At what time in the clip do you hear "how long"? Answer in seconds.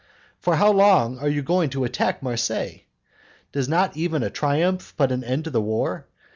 0.55-1.19